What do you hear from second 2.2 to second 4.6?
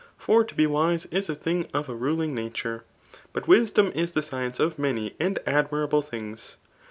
nature. But wi^om is the science